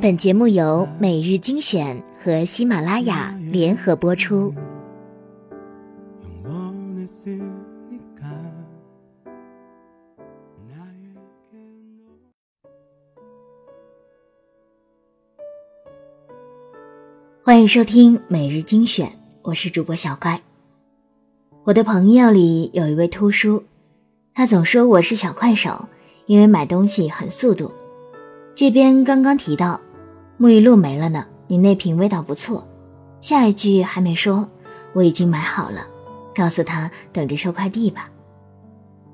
[0.00, 4.54] 本节目由每日精选和喜马拉雅联合播出。
[17.42, 19.10] 欢迎收听每日精选，
[19.42, 20.42] 我是主播小乖。
[21.64, 23.62] 我的朋友里有一位秃叔，
[24.34, 25.86] 他总说我是小快手，
[26.26, 27.72] 因为买东西很速度。
[28.56, 29.78] 这边刚刚提到
[30.40, 32.66] 沐浴露没了呢，你那瓶味道不错。
[33.20, 34.46] 下一句还没说，
[34.94, 35.86] 我已经买好了，
[36.34, 38.06] 告诉他等着收快递吧。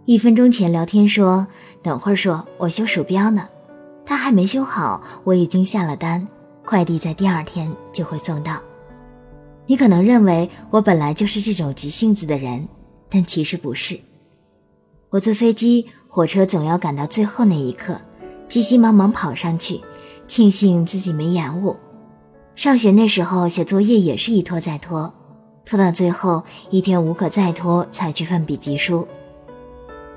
[0.05, 1.45] 一分钟前聊天说
[1.83, 3.49] 等会儿说，我修鼠标呢，
[4.07, 6.25] 他还没修好，我已经下了单。
[6.65, 8.61] 快递在第二天就会送到。
[9.67, 12.69] 你可能认为我本来就是这种急性子的人，
[13.11, 13.99] 但其实不是。
[15.11, 18.01] 我坐飞机、火车总要赶到最后那一刻，
[18.53, 19.81] 急急忙忙跑上去，
[20.29, 21.75] 庆幸自己没延误。
[22.55, 25.11] 上学那时候写作业也是一拖再拖，
[25.65, 29.09] 拖到最后一天无可再拖才去奋笔疾书。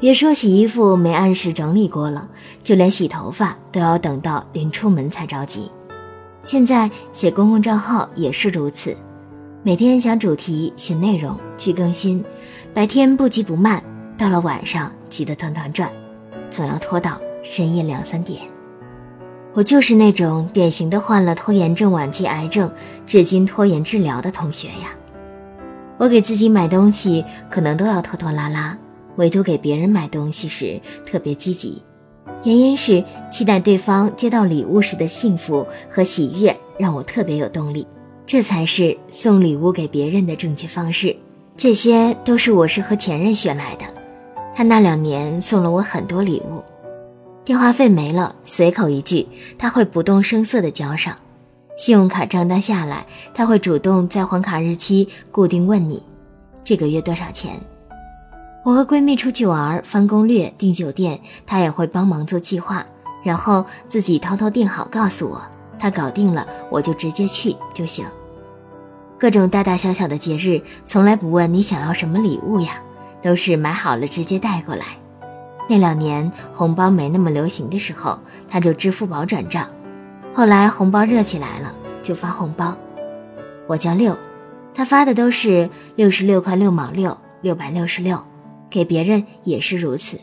[0.02, 2.28] 别说洗衣服没按时整理过了，
[2.62, 5.72] 就连洗头发都要等到临出门才着急。
[6.44, 8.98] 现在写公共账号也是如此，
[9.64, 12.22] 每天想主题、写内容、去更新，
[12.74, 13.82] 白天不急不慢，
[14.18, 15.90] 到了晚上急得团团转，
[16.50, 18.42] 总要拖到深夜两三点。
[19.54, 22.70] 我就是那种典型的患了拖延症晚期癌症，
[23.06, 24.94] 至今拖延治疗的同学呀。
[25.98, 28.78] 我给自己买东西可能都要拖拖拉拉，
[29.16, 31.82] 唯独给别人买东西时特别积极。
[32.44, 37.88] 原因是期待对方接到礼物时的幸福和喜悦，让我特别有动力。
[38.28, 41.16] 这才是送礼物给别人的正确方式。
[41.56, 43.86] 这些都是我是和前任学来的。
[44.54, 46.62] 他那两年送了我很多礼物，
[47.46, 51.14] 电话费没了，随口一句，他会不动声色地交上；
[51.78, 56.02] 信用卡账单下来，他会主动在还卡日期固定问你，
[56.64, 57.62] 这个月多少钱。
[58.64, 62.84] 我和闺蜜出去玩，翻攻略、订酒店，她也会帮忙做计划，
[63.24, 65.40] 然后自己偷偷订好，告诉我，
[65.78, 68.04] 她搞定了，我就直接去就行。
[69.20, 72.82] 各种大大小小的节日，从来不问你想要什么礼物呀，
[73.22, 74.86] 都是买好了直接带过来。
[75.68, 79.68] 那两年红包没那么流行的时候，他就支付宝转账，
[80.34, 82.76] 后来红包热起来了，就发红包。
[83.68, 84.18] 我叫六，
[84.74, 88.20] 他发的都是六十六块六毛六，六百六十六。
[88.68, 90.20] 给别人也是如此，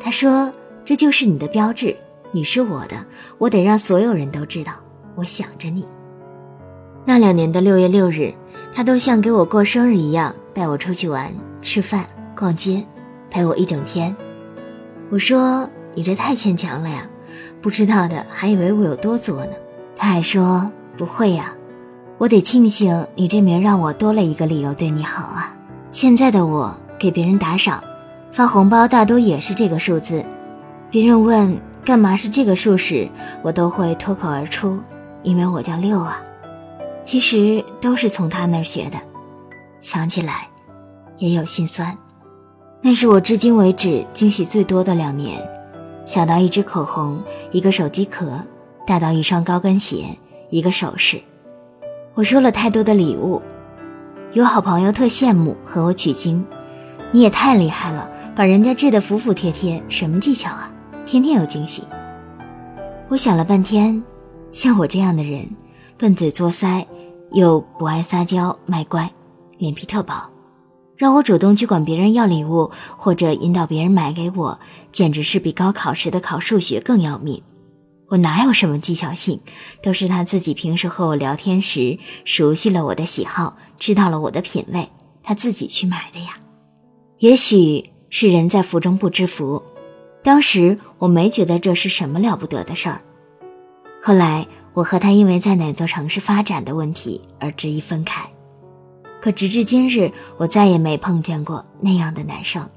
[0.00, 0.50] 他说
[0.86, 1.94] ：“这就是你的标志，
[2.32, 2.96] 你是我的，
[3.36, 4.72] 我得让所有人都知道，
[5.14, 5.86] 我想着你。”
[7.04, 8.32] 那两年的六月六日，
[8.72, 11.30] 他都像给我过生日一样，带我出去玩、
[11.60, 12.82] 吃饭、逛街，
[13.30, 14.16] 陪我一整天。
[15.10, 17.06] 我说：“你这太牵强了呀，
[17.60, 19.52] 不知道的还以为我有多作呢。”
[19.96, 21.54] 他还说：“不会呀，
[22.18, 25.54] 我得庆幸你这名让我多了一个理由对你好啊。”
[25.90, 26.74] 现在的我。
[26.96, 27.82] 给别人打赏、
[28.32, 30.24] 发红包，大多也是这个数字。
[30.90, 33.10] 别人问干嘛是这个数时，
[33.42, 34.78] 我都会脱口而出
[35.22, 36.22] ：“因为我叫六啊。”
[37.04, 38.96] 其实都是从他那儿学的。
[39.80, 40.48] 想起来，
[41.18, 41.98] 也有心酸。
[42.86, 45.40] 那是我至今为止惊喜最多的两年。
[46.04, 47.18] 小到一支口红、
[47.50, 48.38] 一个手机壳，
[48.86, 50.04] 大到一双高跟鞋、
[50.50, 51.18] 一个首饰，
[52.12, 53.40] 我收了太多的礼物。
[54.34, 56.44] 有好朋友特羡慕，和我取经。
[57.10, 58.06] 你也太厉害了，
[58.36, 60.70] 把人家治得服服帖帖，什么技巧啊？
[61.06, 61.84] 天天有惊喜。
[63.08, 64.04] 我想了半天，
[64.52, 65.48] 像我这样的人，
[65.96, 66.84] 笨嘴作腮，
[67.32, 69.10] 又不爱撒娇卖乖，
[69.56, 70.28] 脸皮特薄，
[70.96, 74.58] 让我主动去管别人要礼物，或者引导别人买给我，
[74.92, 77.42] 简直是比高考时的考数学更要命。
[78.08, 79.40] 我哪有什么技巧性，
[79.82, 84.88] 都是他自己平时和我聊天时，熟悉了我的喜好，知道了我的品味，
[85.22, 86.34] 他自己去买的呀。
[87.18, 89.64] 也许是人在福中不知福，
[90.22, 93.00] 当时我没觉得这是什么了不得的事儿。
[94.02, 98.28] 后来我和他因为在哪座城市发展的问题而执意分开，
[99.24, 102.68] 可直至今日，我再也没碰见过那样的男生。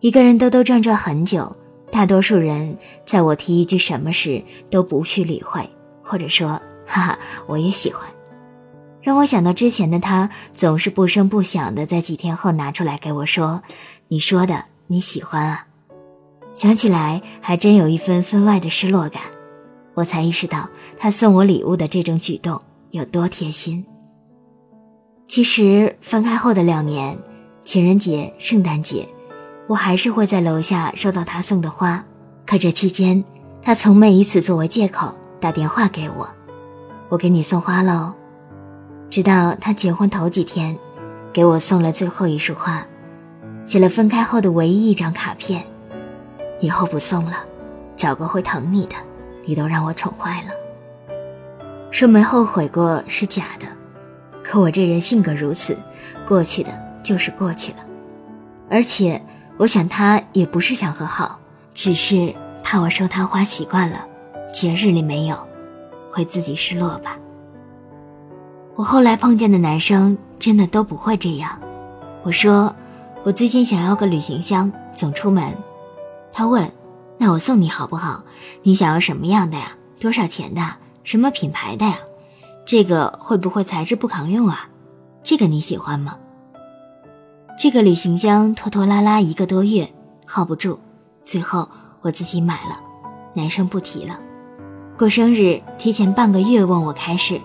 [0.00, 1.54] 一个人兜兜转转很久，
[1.90, 5.68] 大多数人在我提一句什么时都不去理会，
[6.02, 6.48] 或者说
[6.86, 8.08] 哈哈，我也喜欢。
[9.02, 13.62] 让我想到之前的他，总是不声不响的在几天后拿出来给我说
[14.08, 15.66] ：“你说的你喜欢啊。”
[16.56, 19.20] 想起来还真有一分分外的失落感。
[19.92, 22.58] 我才意识到他送我礼物的这种举动
[22.92, 23.84] 有多贴心。
[25.26, 27.18] 其实分开后的两年，
[27.64, 29.08] 情人节、圣诞节，
[29.66, 32.04] 我还是会在楼下收到他送的花。
[32.44, 33.24] 可这期间，
[33.62, 36.28] 他从没以此作为借口打电话给我。
[37.08, 38.12] 我给你送花喽。
[39.08, 40.76] 直到他结婚头几天，
[41.32, 42.86] 给我送了最后一束花，
[43.64, 45.64] 写了分开后的唯一一张卡片。
[46.60, 47.44] 以后不送了，
[47.96, 48.96] 找个会疼你的，
[49.46, 50.50] 你都让我宠坏了。
[51.90, 53.66] 说没后悔过是假的，
[54.52, 55.74] 可我这人性格如此，
[56.28, 56.70] 过去的
[57.02, 57.78] 就是过去了。
[58.68, 59.18] 而且
[59.56, 61.40] 我想他也不是想和好，
[61.72, 64.04] 只是怕我收他花习惯了，
[64.52, 65.38] 节日里没有，
[66.10, 67.16] 会自己失落吧。
[68.74, 71.58] 我后来碰见的男生真的都不会这样。
[72.22, 72.76] 我说
[73.24, 75.56] 我最近想要个旅行箱，总出门。
[76.30, 76.70] 他问，
[77.16, 78.22] 那我送你好不好？
[78.64, 79.72] 你想要什么样的呀？
[79.98, 80.60] 多少钱的？
[81.04, 81.98] 什么品牌的呀？
[82.64, 84.68] 这个会不会材质不抗用啊？
[85.22, 86.16] 这个你喜欢吗？
[87.58, 89.92] 这个旅行箱拖拖拉拉一个多月，
[90.26, 90.78] 耗不住，
[91.24, 91.68] 最后
[92.00, 92.80] 我自己买了。
[93.34, 94.18] 男生不提了。
[94.98, 97.40] 过生日提前半个月问我开始，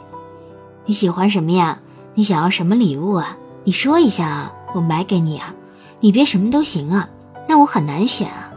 [0.86, 1.80] 你喜欢什么呀？
[2.14, 3.38] 你想要什么礼物啊？
[3.64, 5.54] 你说一下啊，我买给你啊。
[6.00, 7.10] 你别什么都行啊，
[7.48, 8.52] 那我很难选啊。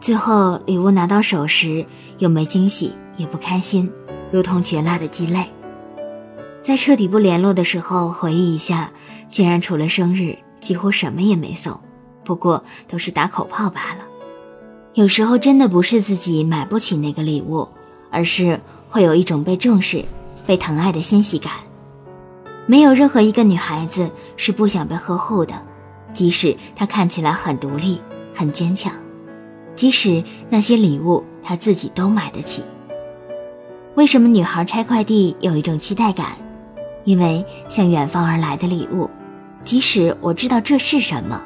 [0.00, 1.86] 最后礼物拿到手时，
[2.18, 3.90] 又没惊喜，也不开心。
[4.30, 5.50] 如同绝辣的鸡肋，
[6.64, 8.90] 在彻底不联络的时候回忆一下，
[9.30, 11.78] 竟然除了生日几乎什么也没送，
[12.24, 13.98] 不过都是打口炮罢了。
[14.94, 17.68] 有时候真的不是自己买不起那个礼物，
[18.10, 18.58] 而是
[18.88, 20.02] 会有一种被重视、
[20.46, 21.52] 被疼爱的欣喜感。
[22.64, 25.54] 没有任何一个女孩子是不想被呵护的，
[26.14, 28.00] 即使她看起来很独立、
[28.34, 28.90] 很坚强，
[29.76, 32.62] 即使那些礼物她自己都买得起。
[33.96, 36.28] 为什么女孩拆快递有一种期待感？
[37.04, 39.08] 因为向远方而来的礼物，
[39.64, 41.42] 即使我知道这是什么，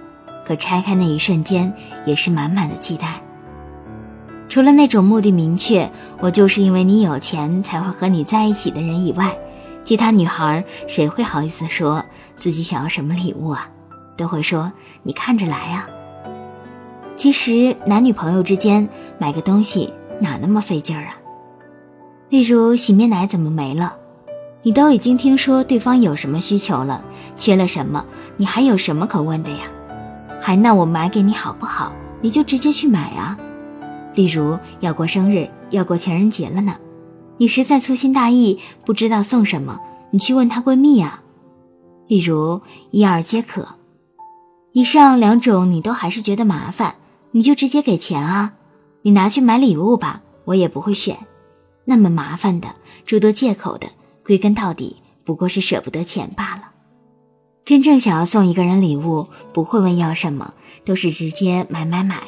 [0.47, 1.73] 可拆开那一瞬间
[2.07, 3.21] 也是满满的期待。
[4.49, 5.91] 除了那种目的明确，
[6.21, 9.37] 我就是因为你有钱才会和你在一起的人以外，
[9.85, 12.05] 其他女孩谁会好意思说
[12.37, 13.69] 自己想要什么礼物啊？
[14.17, 14.73] 都会说
[15.03, 15.87] 你看着来啊。
[17.15, 18.89] 其实男女朋友之间
[19.19, 21.15] 买个东西哪那么费劲儿啊？
[22.31, 23.95] 例如洗面奶怎么没了？
[24.63, 27.05] 你都已经听说对方有什么需求了，
[27.37, 28.05] 缺了什么，
[28.37, 29.65] 你还有什么可问的呀？
[30.41, 31.93] 还那我买给你好不好？
[32.21, 33.39] 你就直接去买啊。
[34.15, 36.77] 例如要过生日，要过情人节了呢，
[37.37, 41.21] 你实在粗心大意，不知道送什么，你去问她闺蜜呀。
[42.09, 42.61] 例如
[42.91, 43.69] 一二皆可，
[44.73, 46.97] 以上两种你都还是觉得麻烦，
[47.31, 48.55] 你就直接给钱啊，
[49.03, 51.17] 你拿去买礼物吧，我也不会选。
[51.85, 52.69] 那么麻烦的
[53.07, 53.89] 诸多借口的，
[54.29, 56.73] 归根到底不过是舍不得钱罢了。
[57.65, 60.53] 真正想要送一个人礼物，不会问要什么，
[60.85, 62.21] 都是直接买买买。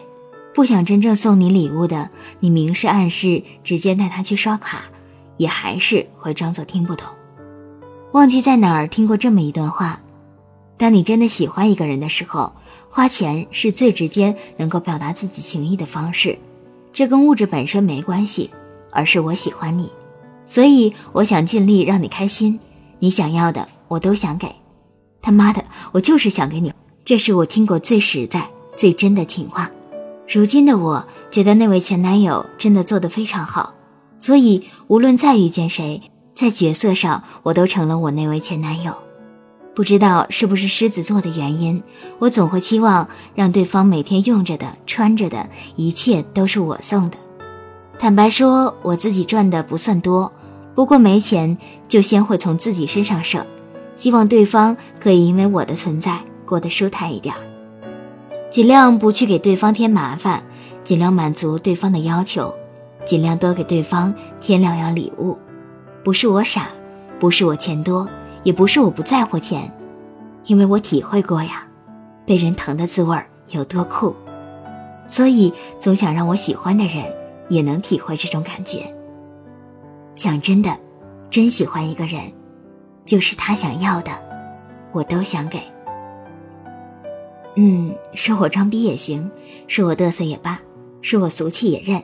[0.54, 2.08] 不想真正送你礼物的，
[2.38, 4.84] 你明示暗示直接带他去刷卡，
[5.36, 7.06] 也还是会装作听不懂。
[8.12, 10.00] 忘记在哪儿听过这么一段话：
[10.78, 12.54] 当你真的喜欢一个人的时候，
[12.88, 16.38] 花钱是最直接能够表达自己情意的方式，
[16.94, 18.48] 这跟物质本身没关系。
[18.92, 19.88] 而是我喜欢你，
[20.50, 22.58] 所以我想尽力让你开心。
[22.98, 24.48] 你想要的我都想给。
[25.22, 26.72] 他妈的，我就是想给你。
[27.04, 29.70] 这是我听过最实在、最真的情话。
[30.26, 33.74] 如今的我觉得那位前男友真的做得非常好，
[34.18, 36.02] 所以无论再遇见谁，
[36.34, 38.92] 在角色上我都成了我那位前男友。
[39.72, 41.80] 不知道是不是狮子座的原因，
[42.18, 47.16] 我总会期望让对方每天用着的、穿着的一切都是我送的。
[48.00, 50.32] 坦白说，我自己赚的不算多，
[50.80, 51.58] 不过没钱
[51.88, 53.44] 就先会从自己身上省，
[53.94, 57.34] 希望对方可以因为我的存在过得舒坦一点，
[58.48, 60.42] 尽量不去给对方添麻烦，
[60.82, 62.50] 尽量满足对方的要求，
[63.04, 65.36] 尽量多给对方添两样礼物。
[66.02, 66.68] 不是我傻，
[67.18, 68.08] 不是我钱多，
[68.42, 69.70] 也不是我不在乎钱，
[70.46, 71.62] 因为我体会过呀，
[72.24, 74.16] 被人疼的滋味有多酷，
[75.06, 77.04] 所以总想让我喜欢的人。
[77.50, 78.86] 也能体会这种感觉。
[80.20, 80.78] 想真的，
[81.30, 82.30] 真喜欢一个人，
[83.06, 84.12] 就是他想要的，
[84.92, 85.58] 我都想给。
[87.56, 89.30] 嗯，说我装逼也行，
[89.66, 90.60] 说我嘚瑟也罢，
[91.00, 92.02] 说我俗气也认，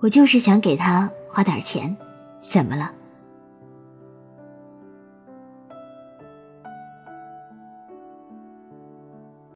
[0.00, 1.94] 我就是想给他花点钱，
[2.48, 2.93] 怎么了？